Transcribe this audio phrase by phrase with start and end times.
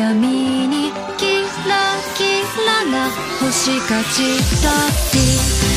[0.00, 1.76] 闇にキラ
[2.16, 4.70] キラな星が散った
[5.12, 5.69] り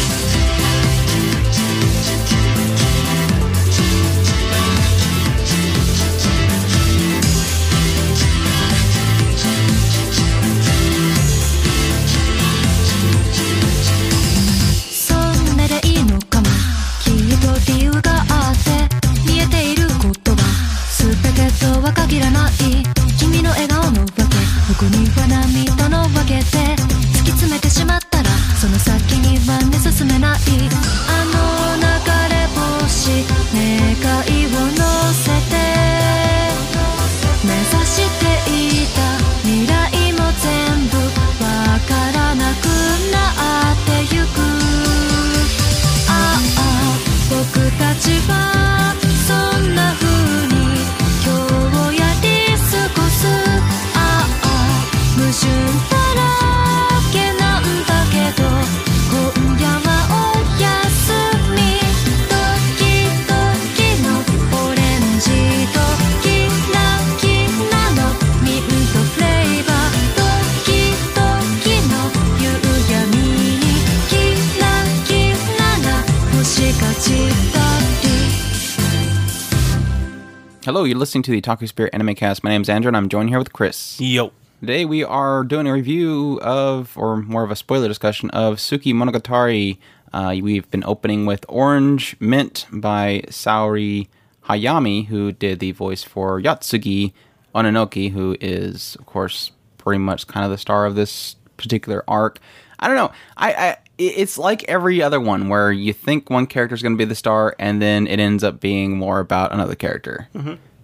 [80.84, 82.44] Hello, you're listening to the Otaku Spirit Anime Cast.
[82.44, 84.02] My name is Andrew, and I'm joined here with Chris.
[84.02, 84.34] Yo.
[84.60, 88.94] Today we are doing a review of, or more of a spoiler discussion of Tsuki
[88.94, 89.78] Monogatari.
[90.12, 94.10] Uh, we've been opening with Orange Mint by Saori
[94.50, 97.14] Hayami, who did the voice for Yotsugi
[97.56, 102.40] Ononoki, who is, of course, pretty much kind of the star of this particular arc.
[102.78, 103.14] I don't know.
[103.38, 106.98] I, I it's like every other one where you think one character is going to
[106.98, 110.28] be the star, and then it ends up being more about another character.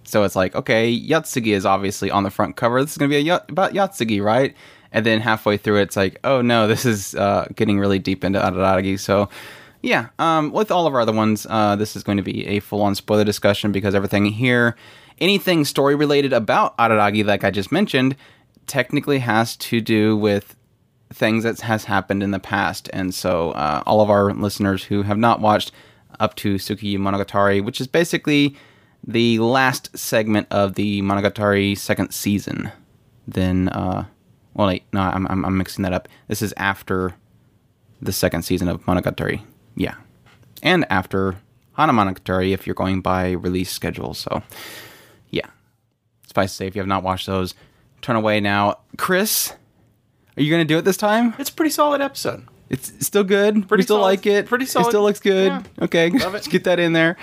[0.09, 2.81] So it's like, okay, Yotsugi is obviously on the front cover.
[2.81, 4.55] This is going to be about Yotsugi, right?
[4.91, 8.39] And then halfway through, it's like, oh no, this is uh, getting really deep into
[8.39, 8.99] Araragi.
[8.99, 9.29] So,
[9.81, 12.59] yeah, um, with all of our other ones, uh, this is going to be a
[12.59, 14.75] full on spoiler discussion because everything here,
[15.19, 18.15] anything story related about Araragi, like I just mentioned,
[18.67, 20.55] technically has to do with
[21.13, 22.89] things that has happened in the past.
[22.93, 25.71] And so, uh, all of our listeners who have not watched
[26.19, 28.57] up to Tsuki Monogatari, which is basically
[29.05, 32.71] the last segment of the Monogatari second season,
[33.27, 34.05] then, uh,
[34.53, 36.07] well, wait, no, I'm, I'm, I'm mixing that up.
[36.27, 37.15] This is after
[38.01, 39.41] the second season of Monogatari.
[39.75, 39.95] Yeah.
[40.61, 41.37] And after
[41.73, 44.13] Hana Monogatari if you're going by release schedule.
[44.13, 44.43] So,
[45.29, 45.47] yeah.
[46.27, 47.55] Suffice to say, if you have not watched those,
[48.01, 48.79] turn away now.
[48.97, 49.53] Chris,
[50.35, 51.33] are you going to do it this time?
[51.39, 52.45] It's a pretty solid episode.
[52.69, 53.67] It's still good.
[53.67, 54.05] Pretty we still solid.
[54.05, 54.45] like it.
[54.45, 55.47] Pretty It still looks good.
[55.47, 55.63] Yeah.
[55.85, 56.33] Okay, Love it.
[56.33, 57.17] Let's get that in there.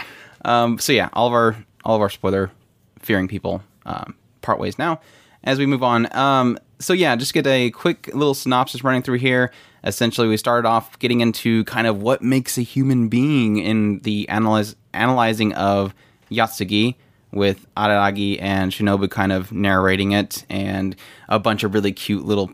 [0.44, 2.50] Um, so yeah, all of our all of our spoiler
[2.98, 5.00] fearing people um, part ways now.
[5.44, 9.18] As we move on, um, so yeah, just get a quick little synopsis running through
[9.18, 9.52] here.
[9.84, 14.28] Essentially, we started off getting into kind of what makes a human being in the
[14.28, 15.94] analyze analyzing of
[16.32, 16.96] Yotsugi
[17.30, 20.96] with Araragi and Shinobu kind of narrating it, and
[21.28, 22.50] a bunch of really cute little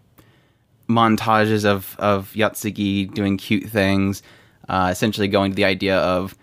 [0.90, 4.22] montages of of Yotsugi doing cute things,
[4.68, 6.36] uh, essentially going to the idea of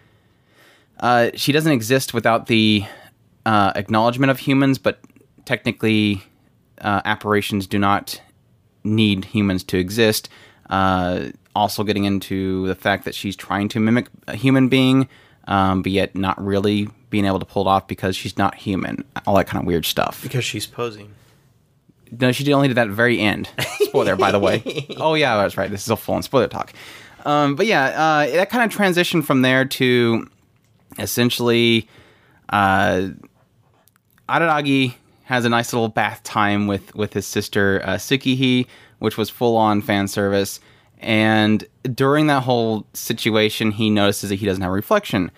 [1.00, 2.86] uh, she doesn't exist without the
[3.46, 5.00] uh, acknowledgement of humans, but
[5.46, 6.24] technically,
[6.82, 8.22] uh, apparitions do not
[8.84, 10.30] need humans to exist.
[10.70, 15.10] Uh, also, getting into the fact that she's trying to mimic a human being,
[15.48, 19.04] um, but yet not really being able to pull it off because she's not human.
[19.26, 20.22] All that kind of weird stuff.
[20.22, 21.14] Because she's posing.
[22.12, 23.50] No, she only did that at the very end.
[23.82, 24.88] Spoiler, by the way.
[24.98, 25.70] Oh yeah, that's right.
[25.70, 26.74] This is a full on spoiler talk.
[27.26, 30.28] Um, but yeah, uh, that kind of transitioned from there to
[31.00, 31.88] essentially
[32.50, 33.10] uh,
[34.28, 38.66] has a nice little bath time with with his sister uh, Tsukihi,
[39.00, 40.60] which was full on fan service.
[41.00, 45.32] And during that whole situation, he notices that he doesn't have a reflection.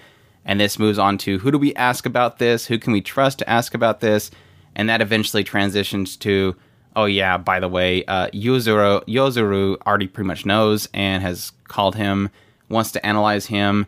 [0.44, 2.66] And this moves on to who do we ask about this?
[2.66, 4.32] Who can we trust to ask about this?
[4.76, 6.56] And that eventually transitions to,
[6.96, 12.30] oh yeah, by the way, uh, Yozuru already pretty much knows and has called him,
[12.70, 13.86] wants to analyze him.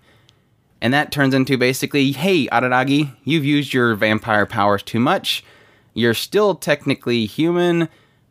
[0.83, 5.41] And that turns into basically, hey, Araragi, you've used your vampire powers too much.
[5.93, 7.87] You're still technically human,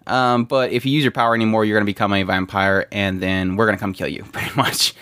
[0.06, 3.22] um, but if you use your power anymore, you're going to become a vampire, and
[3.22, 4.94] then we're going to come kill you, pretty much.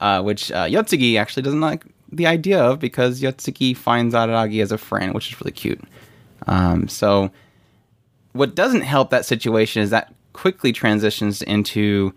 [0.00, 4.72] Uh, which uh, Yotsugi actually doesn't like the idea of because Yotsugi finds Araragi as
[4.72, 5.80] a friend, which is really cute.
[6.46, 7.30] Um, so,
[8.32, 12.14] what doesn't help that situation is that quickly transitions into,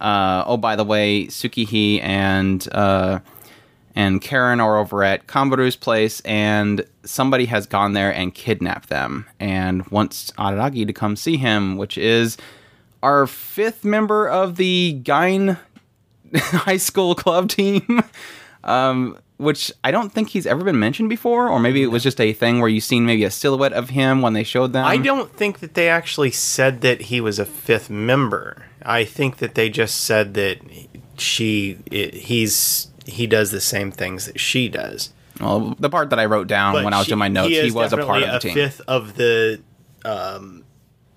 [0.00, 3.20] uh, oh, by the way, Tsukihi and uh,
[3.94, 9.26] and Karen are over at Kambaru's place, and somebody has gone there and kidnapped them
[9.38, 12.36] and wants Araragi to come see him, which is
[13.02, 15.58] our fifth member of the Gaen
[16.34, 18.02] high school club team.
[18.64, 22.20] um, which I don't think he's ever been mentioned before, or maybe it was just
[22.20, 24.84] a thing where you've seen maybe a silhouette of him when they showed them.
[24.84, 28.66] I don't think that they actually said that he was a fifth member.
[28.82, 30.58] I think that they just said that
[31.18, 35.12] she it, he's he does the same things that she does.
[35.40, 37.48] Well, the part that I wrote down But when I was she- doing my notes,
[37.50, 38.54] he, is was a part of the team.
[38.54, 39.60] fifth of the
[40.04, 40.64] um,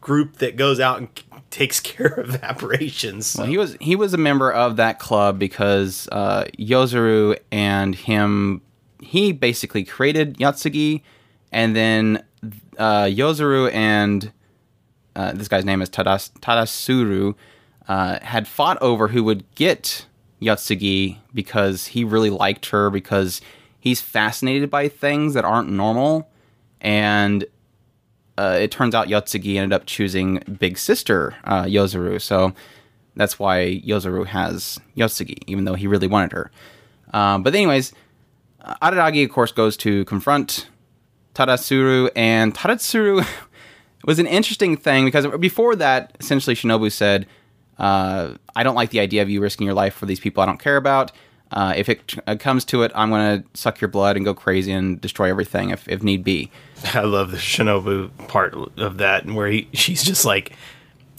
[0.01, 1.09] group that goes out and
[1.51, 3.27] takes care of apparitions.
[3.27, 7.93] so- Well, he was he was a member of that club because uh, Yozuru and
[7.95, 8.61] him
[9.01, 11.03] he basically created Yatsugi,
[11.51, 12.23] and then
[12.79, 14.31] uh, Yozuru and
[15.15, 17.35] uh, this guy's name is Tadas, Tadatsuru
[17.87, 20.06] uh, had fought over who would get
[20.41, 23.41] Yatsugi because he really liked her because
[23.79, 26.29] he's fascinated by things that aren't normal,
[26.81, 27.45] and
[28.37, 32.53] uh, it turns out Yotsugi ended up choosing Big Sister uh, Yozuru, so
[33.15, 36.51] that's why Yozuru has Yotsugi, even though he really wanted her.
[37.13, 37.93] Um, but anyways,
[38.61, 40.67] uh, Araragi of course goes to confront
[41.33, 43.25] Tadatsuru, and Tadatsuru
[44.05, 47.25] was an interesting thing because before that, essentially Shinobu said,
[47.79, 50.45] uh, "I don't like the idea of you risking your life for these people I
[50.45, 51.11] don't care about."
[51.51, 54.33] Uh, if it uh, comes to it, I'm going to suck your blood and go
[54.33, 56.51] crazy and destroy everything if, if need be.
[56.93, 60.53] I love the Shinobu part of that, where he, she's just like,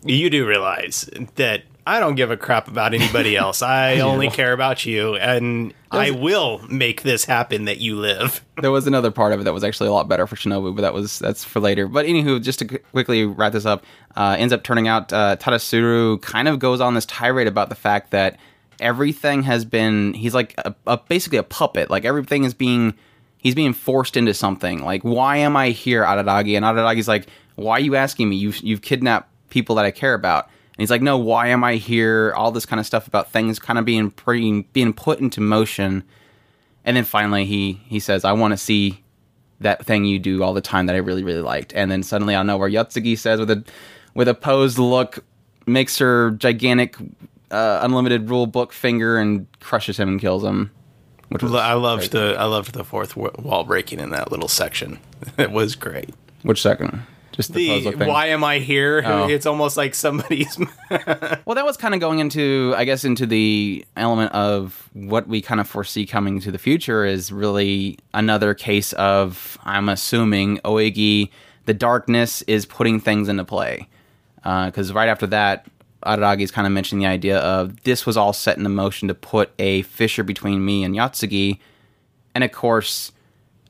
[0.05, 3.62] "You do realize that I don't give a crap about anybody else.
[3.62, 8.70] I only care about you, and I will make this happen that you live." there
[8.70, 10.93] was another part of it that was actually a lot better for Shinobu, but that
[10.93, 11.88] was that's for later.
[11.88, 13.85] But anywho, just to quickly wrap this up,
[14.17, 17.75] uh, ends up turning out uh, Tadatsuru kind of goes on this tirade about the
[17.75, 18.38] fact that
[18.81, 21.88] everything has been he's like a, a, basically a puppet.
[21.88, 22.94] Like everything is being
[23.38, 24.85] he's being forced into something.
[24.85, 26.55] Like why am I here, Araragi?
[26.55, 28.37] And Araragi's like, why are you asking me?
[28.37, 30.50] You've you've kidnapped people that I care about.
[30.78, 32.32] And he's like, no, why am I here?
[32.36, 36.04] All this kind of stuff about things kind of being pre- being put into motion.
[36.84, 39.02] And then finally he he says, I want to see
[39.58, 41.75] that thing you do all the time that I really, really liked.
[41.75, 43.64] And then suddenly I know where Yotsugi says with a
[44.14, 45.25] with a posed look,
[45.66, 46.96] makes her gigantic
[47.50, 50.70] uh, unlimited rule book finger and crushes him and kills him.
[51.30, 55.00] Which was I loved the I loved the fourth wall breaking in that little section.
[55.36, 56.14] It was great.
[56.42, 57.02] which second?
[57.38, 58.08] Just the, The look thing.
[58.08, 59.00] why am I here?
[59.06, 59.29] Oh.
[59.29, 60.58] It's almost like somebody's.
[61.44, 65.40] Well, that was kind of going into, I guess, into the element of what we
[65.40, 71.31] kind of foresee coming to the future is really another case of, I'm assuming, Ougi,
[71.67, 73.88] the darkness is putting things into play.
[74.43, 75.67] Because right after that,
[76.05, 79.52] Araragi's kind of mentioned the idea of this was all set into motion to put
[79.58, 81.58] a fissure between me and Yotsugi.
[82.35, 83.12] And of course,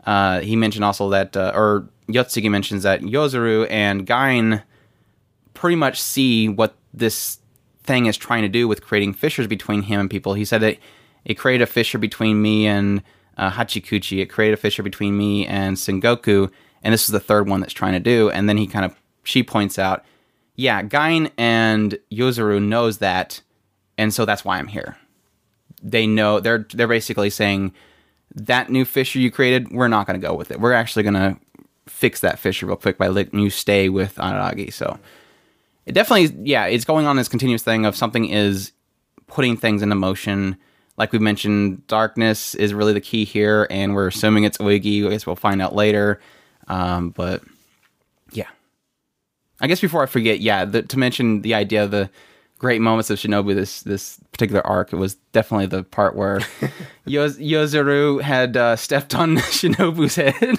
[0.06, 4.62] uh, he mentioned also that, uh, or Yotsugi mentions that Yozuru and Gaen
[5.54, 7.38] pretty much see what this
[7.82, 10.34] thing is trying to do with creating fissures between him and people.
[10.34, 10.78] He said that
[11.24, 13.02] it created a fissure between me and
[13.36, 14.20] uh, Hachikuji.
[14.20, 16.50] It created a fissure between me and Sengoku,
[16.82, 18.30] and this is the third one that's trying to do.
[18.30, 18.94] And then he kind of
[19.24, 20.04] she points out,
[20.54, 23.42] yeah, Gaen and Yozuru knows that,
[23.96, 24.96] and so that's why I'm here.
[25.82, 27.72] They know they're they're basically saying
[28.34, 30.60] that new fissure you created, we're not going to go with it.
[30.60, 31.36] We're actually going to
[31.88, 34.72] fix that fissure real quick by letting you stay with Araragi.
[34.72, 34.98] So
[35.86, 38.72] it definitely, yeah, it's going on this continuous thing of something is
[39.26, 40.56] putting things into motion.
[40.96, 45.06] Like we mentioned, darkness is really the key here, and we're assuming it's Ougi.
[45.06, 46.20] I guess we'll find out later.
[46.66, 47.42] Um, but
[48.32, 48.48] yeah,
[49.60, 52.10] I guess before I forget, yeah, the, to mention the idea of the
[52.58, 56.40] great moments of Shinobu this this particular arc, it was definitely the part where
[57.06, 60.56] Yoz- Yozuru had uh, stepped on Shinobu's head.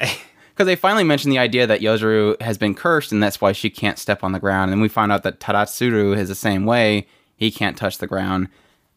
[0.52, 3.70] Because they finally mentioned the idea that Yozuru has been cursed and that's why she
[3.70, 4.70] can't step on the ground.
[4.70, 7.06] And we find out that Tadatsuru is the same way.
[7.36, 8.48] He can't touch the ground.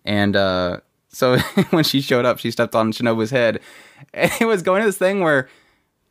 [0.04, 1.38] And uh, so
[1.70, 3.62] when she showed up, she stepped on Shinobu's head.
[4.14, 5.48] And it was going to this thing where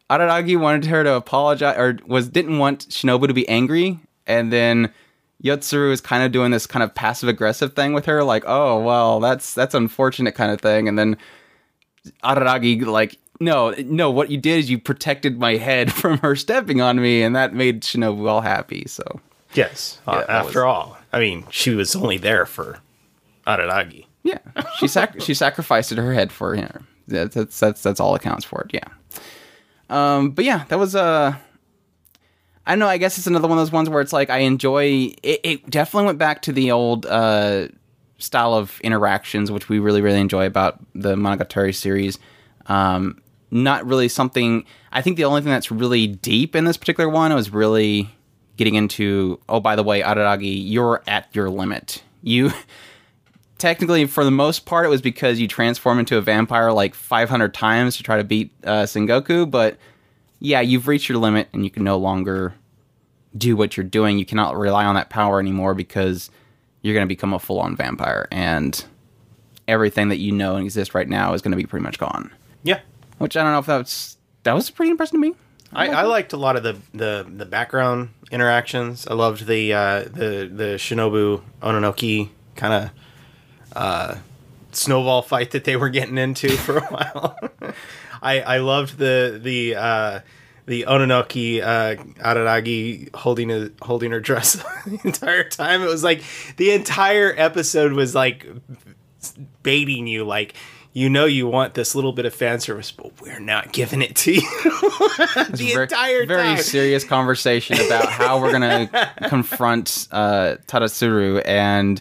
[0.08, 4.00] Araragi wanted her to apologize or was didn't want Shinobu to be angry.
[4.26, 4.92] And then
[5.42, 8.80] Yozuru is kind of doing this kind of passive aggressive thing with her, like, oh
[8.80, 10.88] well, that's that's unfortunate kind of thing.
[10.88, 11.18] And then
[12.22, 16.80] Araragi like, no, no, what you did is you protected my head from her stepping
[16.80, 18.84] on me, and that made Shinobu all happy.
[18.86, 19.20] So
[19.54, 19.98] yes.
[20.06, 22.78] Uh, that after all, I mean, she was only there for
[23.46, 24.06] Araragi.
[24.22, 24.38] yeah,
[24.78, 26.86] she sac- she sacrificed her head for him.
[27.06, 28.70] That's that's that's, that's all accounts for it.
[28.74, 28.88] Yeah.
[29.90, 31.36] Um, but yeah, that was uh
[32.66, 32.88] I don't know.
[32.88, 35.14] I guess it's another one of those ones where it's like I enjoy.
[35.22, 37.68] It, it definitely went back to the old uh,
[38.18, 42.18] style of interactions, which we really really enjoy about the Monogatari series.
[42.66, 43.20] Um,
[43.54, 44.66] not really something.
[44.92, 48.10] I think the only thing that's really deep in this particular one was really
[48.56, 49.40] getting into.
[49.48, 52.02] Oh, by the way, Araragi, you're at your limit.
[52.20, 52.52] You
[53.58, 57.54] technically, for the most part, it was because you transform into a vampire like 500
[57.54, 59.48] times to try to beat uh, Sengoku.
[59.48, 59.78] But
[60.40, 62.54] yeah, you've reached your limit, and you can no longer
[63.36, 64.18] do what you're doing.
[64.18, 66.28] You cannot rely on that power anymore because
[66.82, 68.84] you're going to become a full on vampire, and
[69.68, 72.32] everything that you know and exists right now is going to be pretty much gone.
[72.64, 72.80] Yeah.
[73.18, 75.34] Which I don't know if that's that was pretty impressive to me.
[75.72, 79.08] I, I liked a lot of the, the, the background interactions.
[79.08, 82.90] I loved the uh, the the Shinobu Ononoki kind of
[83.76, 84.16] uh,
[84.70, 87.38] snowball fight that they were getting into for a while.
[88.22, 90.20] I I loved the the uh,
[90.66, 94.54] the Ononoki uh, Araragi holding a, holding her dress
[94.86, 95.82] the entire time.
[95.82, 96.22] It was like
[96.56, 98.46] the entire episode was like
[99.62, 100.54] baiting you, like
[100.96, 104.14] you know you want this little bit of fan service, but we're not giving it
[104.14, 106.58] to you the Ver- entire very time.
[106.58, 108.88] serious conversation about how we're gonna
[109.28, 112.00] confront uh, Tadatsuru and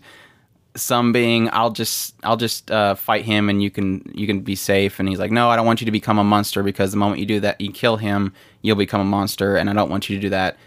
[0.76, 4.56] some being I'll just I'll just uh, fight him and you can you can be
[4.56, 5.00] safe.
[5.00, 7.20] And he's like no I don't want you to become a monster because the moment
[7.20, 8.32] you do that you kill him
[8.62, 10.58] you'll become a monster and I don't want you to do that.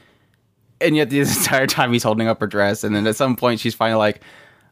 [0.81, 3.61] And yet the entire time he's holding up her dress and then at some point
[3.61, 4.21] she's finally like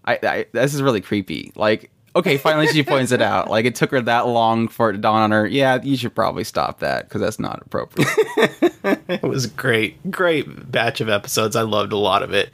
[0.04, 1.52] I, I this is really creepy.
[1.54, 4.92] Like okay finally she points it out like it took her that long for it
[4.94, 8.08] to dawn on her yeah you should probably stop that because that's not appropriate
[9.08, 11.56] It was great, great batch of episodes.
[11.56, 12.50] I loved a lot of it.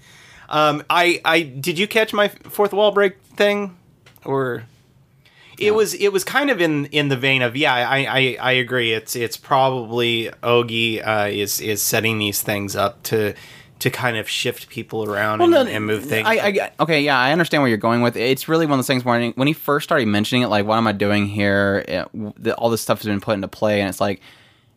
[0.49, 3.77] Um, I, I did you catch my fourth wall break thing,
[4.25, 4.65] or
[5.59, 7.75] it was it was kind of in in the vein of yeah.
[7.75, 8.93] I I, I agree.
[8.93, 13.35] It's it's probably Ogi uh, is is setting these things up to
[13.81, 16.27] to kind of shift people around and, and move things.
[16.27, 18.17] I, I okay, yeah, I understand where you're going with.
[18.17, 18.23] it.
[18.23, 20.77] It's really one of those things where when he first started mentioning it, like, what
[20.77, 21.85] am I doing here?
[21.89, 22.09] It,
[22.43, 24.21] the, all this stuff has been put into play, and it's like,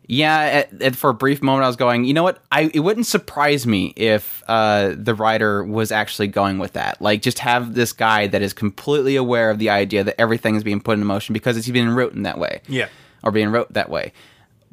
[0.07, 0.39] yeah.
[0.39, 2.41] At, at- for a brief moment, I was going, you know what?
[2.51, 7.01] I it wouldn't surprise me if uh, the writer was actually going with that.
[7.01, 10.63] Like, just have this guy that is completely aware of the idea that everything is
[10.63, 12.87] being put into motion because it's being written that way yeah.
[13.21, 14.13] or being wrote that way.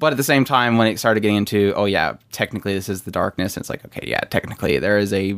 [0.00, 3.02] But at the same time, when it started getting into, oh yeah, technically this is
[3.02, 5.34] the darkness, it's like, okay, yeah, technically there is a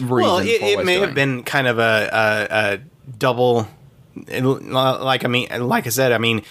[0.00, 0.08] reason.
[0.08, 1.06] Well, it, it may doing.
[1.06, 2.78] have been kind of a, a, a
[3.18, 3.68] double.
[4.16, 6.42] Like I mean, like I said, I mean,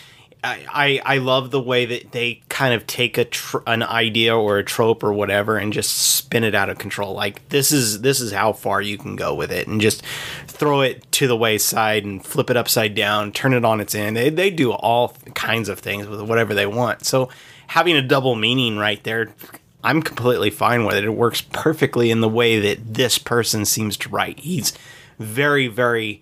[0.44, 4.58] I I love the way that they kind of take a tr- an idea or
[4.58, 7.14] a trope or whatever and just spin it out of control.
[7.14, 10.04] Like this is this is how far you can go with it, and just
[10.48, 14.16] throw it to the wayside and flip it upside down, turn it on its end.
[14.16, 17.06] They they do all kinds of things with whatever they want.
[17.06, 17.30] So
[17.68, 19.34] having a double meaning right there.
[19.82, 21.06] I'm completely fine with it.
[21.06, 24.40] It works perfectly in the way that this person seems to write.
[24.40, 24.74] He's
[25.20, 26.22] very, very.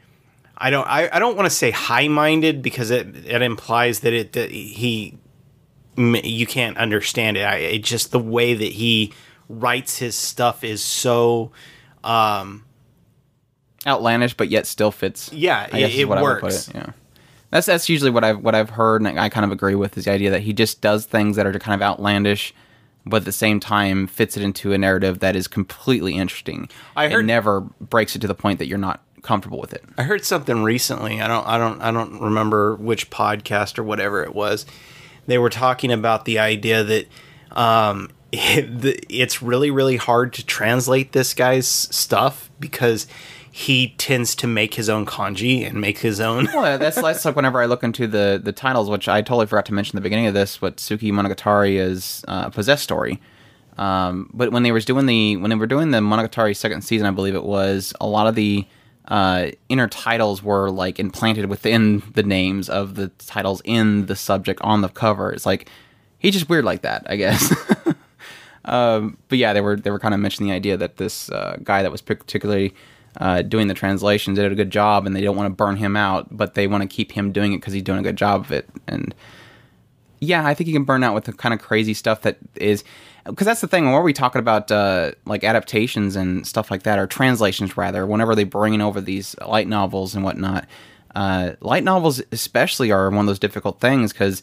[0.58, 0.88] I don't.
[0.88, 5.18] I, I don't want to say high-minded because it it implies that it that he
[5.98, 7.42] you can't understand it.
[7.44, 9.14] I, it just the way that he
[9.50, 11.52] writes his stuff is so.
[12.04, 12.64] Um,
[13.86, 15.32] outlandish, but yet still fits.
[15.34, 16.68] Yeah, I guess it- it what I would works.
[16.70, 16.76] it.
[16.76, 16.90] Yeah,
[17.52, 20.06] that's that's usually what I've what I've heard, and I kind of agree with is
[20.06, 22.54] the idea that he just does things that are kind of outlandish,
[23.06, 26.70] but at the same time fits it into a narrative that is completely interesting.
[26.96, 29.84] I heard- never breaks it to the point that you're not comfortable with it.
[29.98, 31.22] I heard something recently.
[31.22, 34.66] I don't I don't I don't remember which podcast or whatever it was.
[35.26, 37.08] They were talking about the idea that
[37.52, 43.08] um it, the, it's really really hard to translate this guy's stuff because
[43.50, 47.36] he tends to make his own kanji and make his own Well, that's that's like
[47.36, 50.04] whenever I look into the the titles, which I totally forgot to mention at the
[50.04, 50.62] beginning of this.
[50.62, 53.20] What Tsuki Monogatari is uh, possessed story.
[53.78, 57.08] Um, but when they was doing the when they were doing the Monogatari second season,
[57.08, 58.68] I believe it was a lot of the
[59.08, 64.60] uh, inner titles were like implanted within the names of the titles in the subject
[64.62, 65.32] on the cover.
[65.32, 65.70] It's like
[66.20, 67.54] he's just weird like that, I guess.
[68.66, 71.58] um, but yeah, they were they were kind of mentioning the idea that this uh,
[71.64, 72.74] guy that was particularly
[73.20, 75.96] uh, doing the translations did a good job, and they don't want to burn him
[75.96, 78.42] out, but they want to keep him doing it because he's doing a good job
[78.42, 78.70] of it.
[78.88, 79.16] And
[80.20, 82.84] yeah, I think you can burn out with the kind of crazy stuff that is
[83.28, 83.86] because that's the thing.
[83.86, 88.36] When we're talking about uh, like adaptations and stuff like that, or translations rather, whenever
[88.36, 90.66] they bring in over these light novels and whatnot,
[91.16, 94.42] uh, light novels especially are one of those difficult things because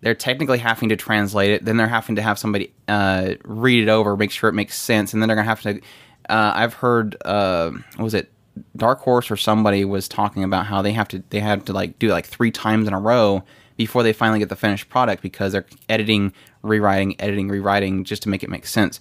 [0.00, 3.88] they're technically having to translate it, then they're having to have somebody uh, read it
[3.88, 5.80] over, make sure it makes sense, and then they're gonna have to.
[6.28, 8.30] Uh, I've heard, uh, was it
[8.76, 11.98] Dark Horse or somebody was talking about how they have to they have to like
[11.98, 13.42] do it like three times in a row
[13.78, 18.28] before they finally get the finished product because they're editing, rewriting, editing, rewriting just to
[18.28, 19.00] make it make sense.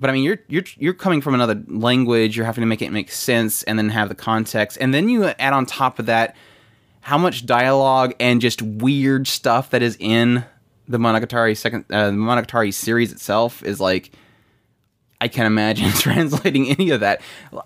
[0.00, 2.36] but I mean, you're you're you're coming from another language.
[2.36, 5.24] You're having to make it make sense, and then have the context, and then you
[5.24, 6.36] add on top of that
[7.00, 10.44] how much dialogue and just weird stuff that is in
[10.88, 14.12] the Monogatari second uh, the Monogatari series itself is like.
[15.20, 17.22] I can't imagine translating any of that.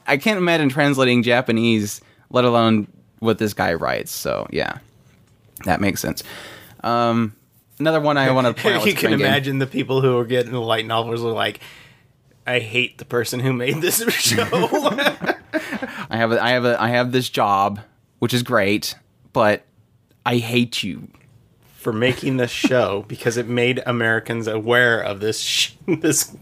[0.06, 2.86] I can't imagine translating Japanese, let alone
[3.18, 4.12] what this guy writes.
[4.12, 4.78] So yeah,
[5.64, 6.22] that makes sense.
[6.84, 7.34] Um,
[7.78, 8.86] another one I want to point out.
[8.86, 9.20] you can Game.
[9.20, 11.60] imagine the people who are getting the light novels are like,
[12.46, 14.42] I hate the person who made this show.
[16.10, 17.80] I have a, I have a, I have this job,
[18.20, 18.94] which is great,
[19.32, 19.64] but
[20.24, 21.08] I hate you.
[21.76, 26.34] for making this show because it made Americans aware of this sh- this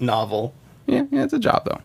[0.00, 0.54] novel.
[0.86, 1.80] Yeah, yeah, it's a job though.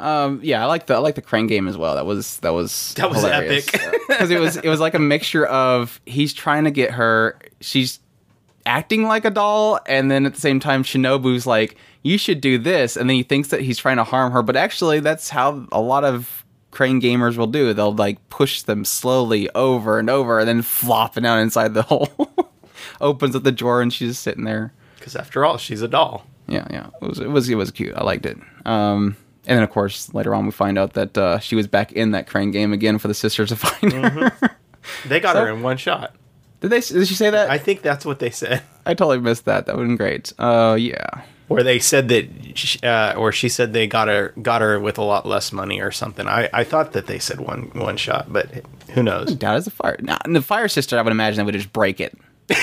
[0.00, 1.94] Um, yeah, I like the I like the Crane game as well.
[1.96, 3.70] That was that was That was epic.
[4.08, 7.98] because it was it was like a mixture of he's trying to get her, she's
[8.66, 12.58] acting like a doll, and then at the same time Shinobu's like, you should do
[12.58, 15.66] this, and then he thinks that he's trying to harm her, but actually that's how
[15.72, 17.72] a lot of Crane gamers will do.
[17.74, 22.08] They'll like push them slowly over and over, and then flopping out inside the hole.
[23.00, 24.72] Opens up the drawer and she's just sitting there.
[24.98, 26.24] Because after all, she's a doll.
[26.46, 26.88] Yeah, yeah.
[27.02, 27.94] It was it was it was cute.
[27.96, 28.36] I liked it.
[28.66, 29.16] Um,
[29.48, 32.12] and then of course later on we find out that uh, she was back in
[32.12, 34.32] that crane game again for the sisters to find her.
[35.06, 36.14] They got So- her in one shot.
[36.60, 36.80] did they?
[36.80, 37.50] Did she say that?
[37.50, 38.62] I think that's what they said.
[38.86, 39.66] I totally missed that.
[39.66, 40.32] That would have been great.
[40.38, 41.22] Uh, yeah.
[41.50, 42.28] Or they said that,
[42.58, 45.80] sh- uh, or she said they got her got her with a lot less money
[45.80, 46.26] or something.
[46.28, 48.48] I, I thought that they said one one shot, but
[48.90, 49.34] who knows?
[49.34, 49.96] Doubt it's a fire.
[50.00, 52.16] Now, the fire sister, I would imagine they would just break it.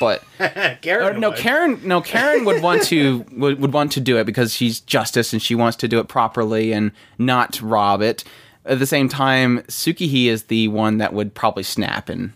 [0.00, 0.24] But
[0.80, 1.38] Karen no, would.
[1.38, 1.80] Karen.
[1.86, 5.40] No, Karen would want to would, would want to do it because she's justice and
[5.40, 8.24] she wants to do it properly and not rob it.
[8.64, 12.32] At the same time, Tsukihi is the one that would probably snap and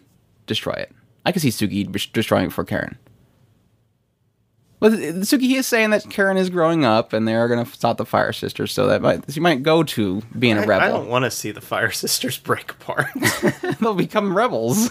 [0.47, 0.93] destroy it.
[1.25, 2.99] I can see Suki destroying it for Karen.
[4.79, 7.97] But Tsukihi is saying that Karen is growing up and they are going to stop
[7.97, 10.85] the Fire Sisters, so that might, she might go to being a I rebel.
[10.85, 13.07] I don't want to see the Fire Sisters break apart.
[13.81, 14.91] They'll become rebels.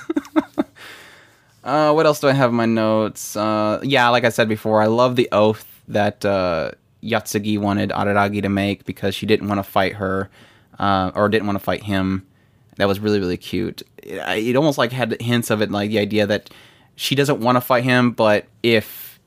[1.64, 3.36] Uh, what else do I have in my notes?
[3.36, 8.42] Uh, yeah, like I said before, I love the oath that uh, Yotsugi wanted Araragi
[8.42, 10.30] to make because she didn't want to fight her,
[10.80, 12.26] uh, or didn't want to fight him.
[12.78, 13.82] That was really, really cute.
[13.98, 16.50] It, it almost like had hints of it, like the idea that
[16.96, 19.20] she doesn't want to fight him, but if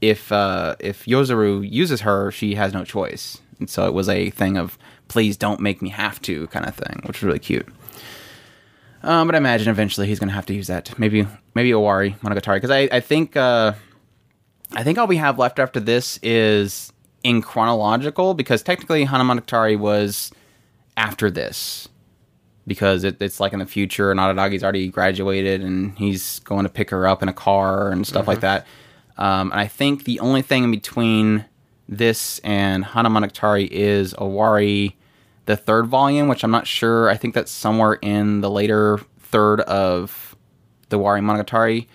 [0.00, 3.38] if uh, if Yozuru uses her, she has no choice.
[3.58, 6.74] And so it was a thing of please don't make me have to kind of
[6.74, 7.66] thing, which was really cute.
[9.02, 10.98] Um, but I imagine eventually he's going to have to use that.
[10.98, 13.72] Maybe maybe Owari Monogatari because I I think uh,
[14.72, 19.78] I think all we have left after this is in chronological because technically Hana Monogatari
[19.78, 20.32] was
[20.96, 21.88] after this
[22.66, 26.68] because it, it's like in the future and Araragi's already graduated and he's going to
[26.68, 28.66] pick her up in a car and stuff like that.
[29.16, 31.46] Um, and I think the only thing in between
[31.88, 34.94] this and Hana Monogatari is Owari,
[35.48, 37.08] the third volume, which I'm not sure.
[37.08, 40.36] I think that's somewhere in the later third of
[40.90, 41.86] the Owari Monogatari.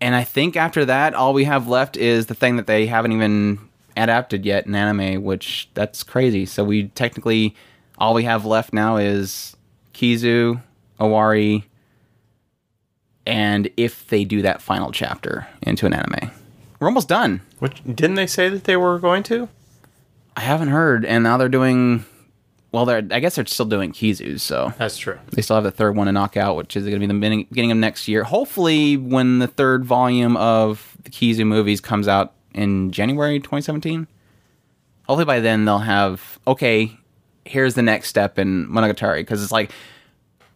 [0.00, 3.10] And I think after that, all we have left is the thing that they haven't
[3.10, 3.58] even
[3.96, 6.46] adapted yet in anime, which that's crazy.
[6.46, 7.56] So we technically
[7.98, 9.56] all we have left now is
[9.92, 10.62] Kizu,
[11.00, 11.64] Owari,
[13.26, 16.30] and if they do that final chapter into an anime.
[16.78, 17.40] We're almost done.
[17.58, 19.48] Which didn't they say that they were going to?
[20.40, 22.06] I haven't heard, and now they're doing.
[22.72, 23.06] Well, they're.
[23.10, 25.18] I guess they're still doing Kizu's, so That's true.
[25.32, 27.12] they still have the third one to knock out, which is going to be the
[27.12, 28.24] beginning, beginning of next year.
[28.24, 34.06] Hopefully, when the third volume of the Kizu movies comes out in January 2017.
[35.06, 36.96] Hopefully, by then they'll have okay.
[37.44, 39.70] Here's the next step in Monogatari because it's like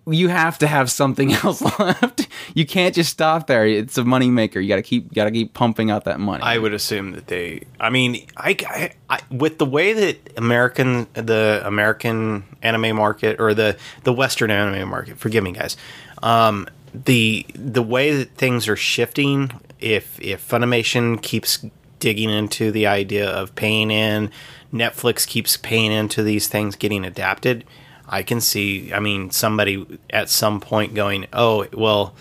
[0.07, 2.29] you have to have something else left.
[2.55, 3.67] You can't just stop there.
[3.67, 4.63] It's a moneymaker.
[4.63, 5.13] You got to keep.
[5.15, 6.43] Got to keep pumping out that money.
[6.43, 7.65] I would assume that they.
[7.81, 13.55] I mean, I, I, I with the way that American the American anime market or
[13.55, 15.19] the the Western anime market.
[15.19, 15.77] Forgive me, guys.
[16.23, 19.51] Um, the the way that things are shifting.
[19.81, 21.65] If if Funimation keeps
[21.99, 24.31] digging into the idea of paying in,
[24.73, 27.65] Netflix keeps paying into these things getting adapted.
[28.09, 28.93] I can see.
[28.93, 32.15] I mean, somebody at some point going, "Oh, well."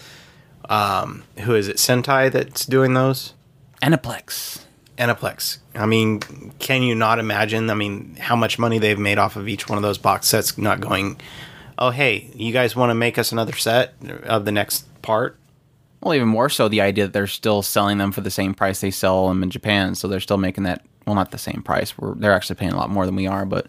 [0.69, 1.75] Um, who is it?
[1.75, 3.33] Sentai that's doing those.
[3.81, 4.63] Aniplex.
[4.97, 5.57] Aniplex.
[5.75, 6.21] I mean,
[6.59, 7.69] can you not imagine?
[7.69, 10.57] I mean, how much money they've made off of each one of those box sets?
[10.57, 11.19] Not going,
[11.77, 13.93] oh hey, you guys want to make us another set
[14.23, 15.37] of the next part?
[16.01, 18.81] Well, even more so, the idea that they're still selling them for the same price
[18.81, 20.85] they sell them in Japan, so they're still making that.
[21.05, 21.97] Well, not the same price.
[21.97, 23.67] We're, they're actually paying a lot more than we are, but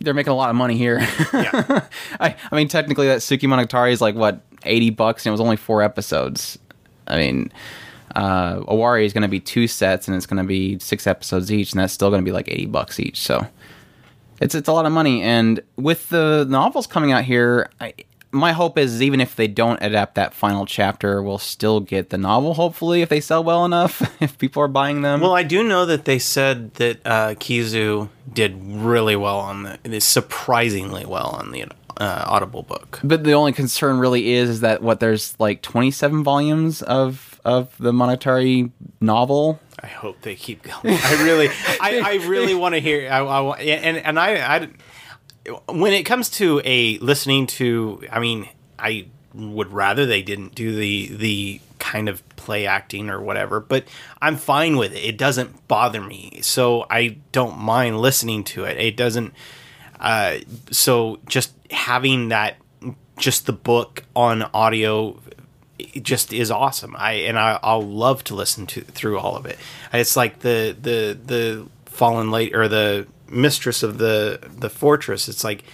[0.00, 1.00] they're making a lot of money here.
[1.32, 1.86] Yeah.
[2.20, 5.40] I, I mean, technically, that Tsuki Monogatari is like what eighty bucks, and it was
[5.40, 6.58] only four episodes.
[7.06, 7.52] I mean,
[8.14, 11.52] uh, Owari is going to be two sets, and it's going to be six episodes
[11.52, 13.20] each, and that's still going to be like eighty bucks each.
[13.20, 13.46] So
[14.40, 15.22] it's it's a lot of money.
[15.22, 17.94] And with the novels coming out here, I,
[18.36, 22.18] my hope is even if they don't adapt that final chapter, we'll still get the
[22.18, 22.54] novel.
[22.54, 25.20] Hopefully, if they sell well enough, if people are buying them.
[25.20, 30.00] Well, I do know that they said that uh, Kizu did really well on the,
[30.00, 31.64] surprisingly well on the
[31.98, 33.00] uh, Audible book.
[33.02, 37.76] But the only concern really is, is that what there's like 27 volumes of of
[37.78, 38.70] the Monogatari
[39.00, 39.60] novel.
[39.80, 40.98] I hope they keep going.
[41.02, 41.48] I really,
[41.80, 43.10] I, I really want to hear.
[43.10, 44.68] I, I, and and I, I,
[45.68, 50.74] when it comes to a listening to, I mean, I would rather they didn't do
[50.74, 53.84] the the kind of play acting or whatever, but
[54.20, 55.04] I'm fine with it.
[55.04, 58.78] It doesn't bother me, so I don't mind listening to it.
[58.78, 59.34] It doesn't.
[60.00, 60.38] Uh,
[60.70, 62.56] so just having that,
[63.18, 65.20] just the book on audio
[66.02, 66.96] just is awesome.
[66.98, 69.58] I and I, I'll love to listen to through all of it.
[69.92, 75.28] It's like the the the fallen late or the mistress of the the fortress.
[75.28, 75.64] It's like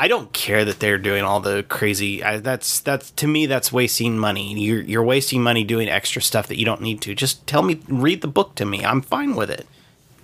[0.00, 2.24] I don't care that they're doing all the crazy.
[2.24, 4.58] I, that's that's to me that's wasting money.
[4.58, 7.14] You're you're wasting money doing extra stuff that you don't need to.
[7.14, 8.82] Just tell me, read the book to me.
[8.82, 9.66] I'm fine with it.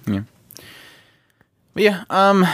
[0.07, 0.23] Yeah.
[1.75, 2.05] But yeah.
[2.09, 2.47] Um.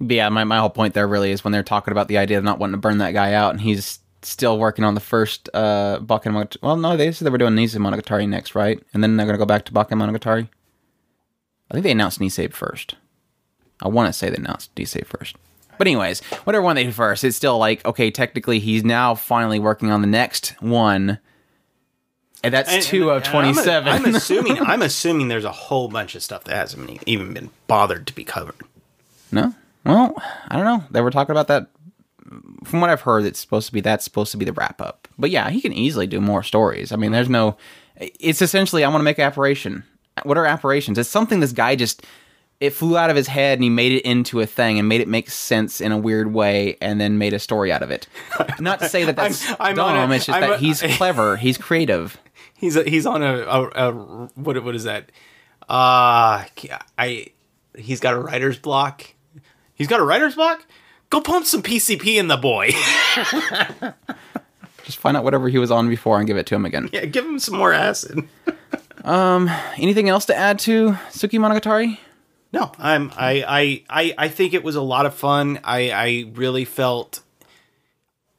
[0.00, 0.30] Yeah.
[0.30, 2.58] My my whole point there really is when they're talking about the idea of not
[2.58, 6.56] wanting to burn that guy out, and he's still working on the first uh Bakken
[6.62, 8.82] Well, no, they said they were doing Nisemonogatari next, right?
[8.94, 10.48] And then they're gonna go back to Bakemonogatari.
[11.70, 12.94] I think they announced Nise first.
[13.82, 15.36] I want to say they announced Nise first.
[15.78, 18.10] But anyways, whatever one they do first, it's still like okay.
[18.10, 21.20] Technically, he's now finally working on the next one,
[22.42, 23.88] and that's and, two and, of twenty-seven.
[23.88, 24.58] I'm, I'm assuming.
[24.60, 28.24] I'm assuming there's a whole bunch of stuff that hasn't even been bothered to be
[28.24, 28.56] covered.
[29.30, 29.54] No,
[29.84, 30.84] well, I don't know.
[30.90, 31.68] They were talking about that.
[32.64, 35.06] From what I've heard, it's supposed to be that's supposed to be the wrap up.
[35.16, 36.90] But yeah, he can easily do more stories.
[36.90, 37.56] I mean, there's no.
[37.96, 39.84] It's essentially I want to make apparition.
[40.24, 40.98] What are apparitions?
[40.98, 42.04] It's something this guy just
[42.60, 45.00] it flew out of his head and he made it into a thing and made
[45.00, 48.08] it make sense in a weird way and then made a story out of it.
[48.60, 50.10] Not to say that that's I'm, I'm dumb.
[50.10, 51.36] A, it's just I'm that a, he's clever.
[51.36, 52.18] He's creative.
[52.54, 53.92] He's a, he's on a, a, a
[54.34, 55.10] what what is that?
[55.68, 56.44] Uh
[56.98, 57.26] I
[57.76, 59.04] he's got a writer's block.
[59.74, 60.66] He's got a writer's block.
[61.10, 62.70] Go pump some PCP in the boy.
[64.84, 66.90] just find out whatever he was on before and give it to him again.
[66.92, 68.28] Yeah, give him some more acid.
[69.04, 71.98] Um, anything else to add to Tsuki Monogatari?
[72.52, 75.60] No, I'm I, I I I think it was a lot of fun.
[75.64, 77.20] I I really felt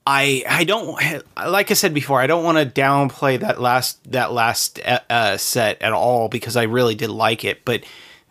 [0.07, 0.97] I I don't
[1.37, 2.19] like I said before.
[2.19, 6.57] I don't want to downplay that last that last uh, uh, set at all because
[6.57, 7.63] I really did like it.
[7.63, 7.83] But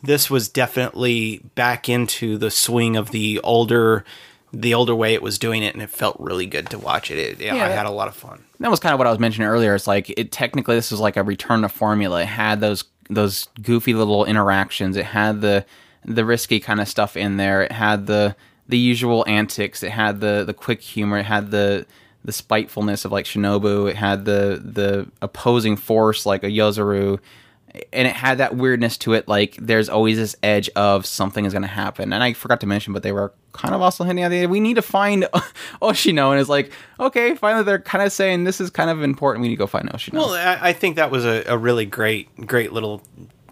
[0.03, 4.05] this was definitely back into the swing of the older
[4.53, 7.19] the older way it was doing it, and it felt really good to watch it.
[7.19, 8.45] it yeah, I had a lot of fun.
[8.61, 9.75] That was kind of what I was mentioning earlier.
[9.75, 12.23] It's like it technically this was like a return to formula.
[12.23, 14.97] It had those those goofy little interactions.
[14.97, 15.65] It had the
[16.05, 17.63] the risky kind of stuff in there.
[17.63, 18.37] It had the
[18.69, 19.83] the usual antics.
[19.83, 21.19] It had the the quick humor.
[21.19, 21.87] It had the
[22.25, 23.91] the spitefulness of like Shinobu.
[23.91, 27.19] It had the the opposing force like a Yozuru.
[27.93, 31.53] And it had that weirdness to it, like there's always this edge of something is
[31.53, 32.13] going to happen.
[32.13, 34.61] And I forgot to mention, but they were kind of also hinting at the we
[34.61, 35.25] need to find
[35.83, 39.43] Oshino, and it's like, okay, finally they're kind of saying this is kind of important.
[39.43, 40.15] We need to go find Oshino.
[40.15, 43.03] Well, I, I think that was a, a really great, great little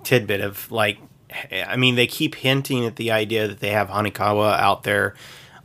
[0.03, 0.99] tidbit of like,
[1.53, 5.15] I mean, they keep hinting at the idea that they have Hanekawa out there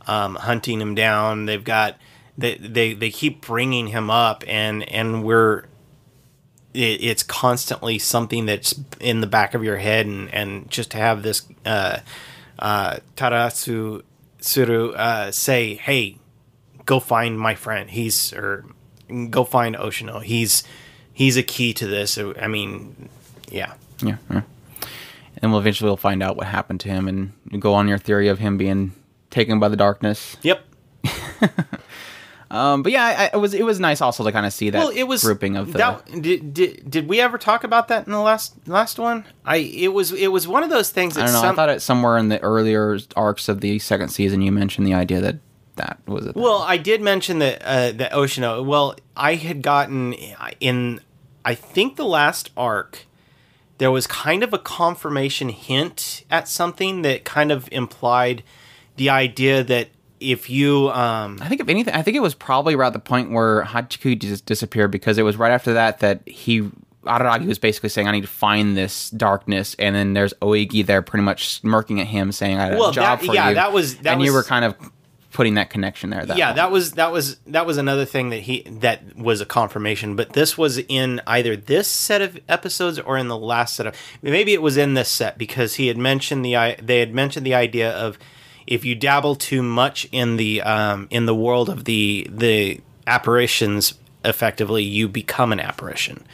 [0.06, 1.46] um, hunting him down.
[1.46, 1.96] They've got
[2.36, 5.64] they, they they keep bringing him up, and and we're
[6.74, 10.98] it, it's constantly something that's in the back of your head, and and just to
[10.98, 11.98] have this uh,
[12.58, 14.02] uh, Tarasu
[14.40, 16.18] Suru uh, say, "Hey,
[16.84, 17.90] go find my friend.
[17.90, 18.64] He's or
[19.30, 20.22] go find Oshino.
[20.22, 20.64] He's
[21.12, 23.08] he's a key to this." I mean,
[23.48, 24.16] yeah, yeah.
[24.30, 24.42] yeah.
[25.40, 28.28] And we'll eventually we'll find out what happened to him, and go on your theory
[28.28, 28.92] of him being
[29.30, 30.36] taken by the darkness.
[30.42, 30.64] Yep.
[32.52, 34.78] Um, but yeah, I, it was it was nice also to kind of see that
[34.78, 35.78] well, it was, grouping of the.
[35.78, 39.24] That, did, did, did we ever talk about that in the last last one?
[39.42, 41.16] I it was it was one of those things.
[41.16, 41.40] I don't know.
[41.40, 44.86] Some, I thought it somewhere in the earlier arcs of the second season you mentioned
[44.86, 45.38] the idea that
[45.76, 46.36] that was it.
[46.36, 48.62] Well, I did mention that uh, the Oshino.
[48.62, 50.12] Well, I had gotten
[50.60, 51.00] in
[51.46, 53.06] I think the last arc
[53.78, 58.42] there was kind of a confirmation hint at something that kind of implied
[58.96, 59.88] the idea that
[60.22, 63.30] if you um I think if anything I think it was probably around the point
[63.30, 66.70] where Hachiku just disappeared because it was right after that that he
[67.04, 71.02] Araragi was basically saying I need to find this darkness and then there's Ougi there
[71.02, 73.54] pretty much smirking at him saying I have well, a job that, for yeah, you.
[73.56, 74.76] that was that and was, you were kind of
[75.32, 76.24] putting that connection there.
[76.24, 79.46] That yeah, that was that was that was another thing that he that was a
[79.46, 80.14] confirmation.
[80.14, 83.96] But this was in either this set of episodes or in the last set of
[84.20, 87.44] maybe it was in this set because he had mentioned the i- they had mentioned
[87.46, 88.18] the idea of
[88.72, 93.94] if you dabble too much in the um, in the world of the the apparitions,
[94.24, 96.24] effectively you become an apparition.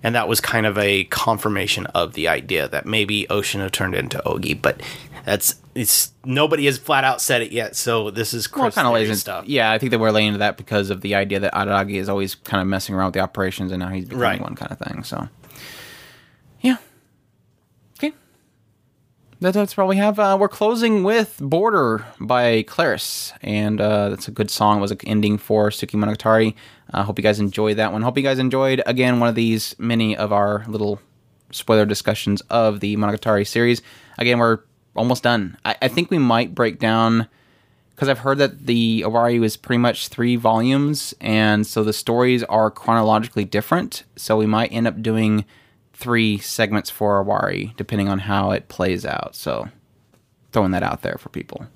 [0.00, 4.18] And that was kind of a confirmation of the idea that maybe Oshino turned into
[4.24, 4.80] Ogi, but
[5.24, 7.74] that's it's nobody has flat out said it yet.
[7.74, 9.46] So this is Well, kind of stuff.
[9.48, 12.08] Yeah, I think that we're laying into that because of the idea that Araragi is
[12.08, 14.40] always kind of messing around with the apparitions, and now he's becoming Right.
[14.40, 15.02] one kind of thing.
[15.02, 15.28] So,
[16.60, 16.76] yeah,
[19.40, 20.18] that, that's we have.
[20.18, 24.78] Uh, we're closing with "Border" by ClariS, and uh, that's a good song.
[24.78, 26.54] It was an ending for Tsuki Monogatari.
[26.90, 28.02] I uh, hope you guys enjoyed that one.
[28.02, 31.00] Hope you guys enjoyed again one of these many of our little
[31.52, 33.80] spoiler discussions of the Monogatari series.
[34.18, 34.60] Again, we're
[34.96, 35.56] almost done.
[35.64, 37.28] I, I think we might break down
[37.94, 42.42] because I've heard that the Owari was pretty much three volumes, and so the stories
[42.44, 44.04] are chronologically different.
[44.16, 45.44] So we might end up doing
[45.98, 49.34] three segments for Owari, depending on how it plays out.
[49.34, 49.68] So
[50.52, 51.66] throwing that out there for people.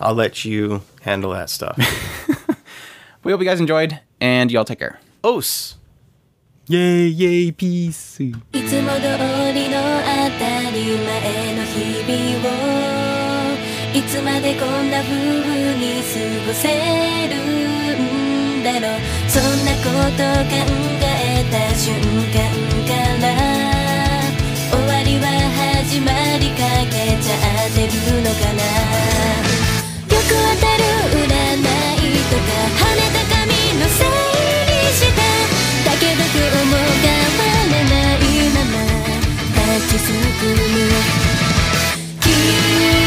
[0.00, 1.76] I'll let you handle that stuff.
[3.22, 4.98] we hope you guys enjoyed, and y'all take care.
[5.22, 5.76] Os!
[6.66, 8.18] Yay, yay, peace!
[8.18, 9.02] いつも通
[9.52, 12.64] りの当たり前の日々を
[13.94, 16.68] いつまでこんな風に過ごせ
[17.28, 17.36] る
[18.00, 20.93] んだろうそんなこと考え
[21.50, 21.94] た瞬
[22.32, 22.38] 間
[22.86, 23.26] から
[24.70, 25.26] 終わりは
[25.82, 28.62] 始まりかけちゃってるのかな。
[30.08, 33.42] よく当たる占いとか跳ねた髪
[33.78, 35.20] の整理した。
[35.84, 37.06] だけど今日も変
[37.38, 38.76] わらないまま
[39.76, 40.06] 立ちす
[40.40, 40.72] くむ。
[42.20, 43.03] 君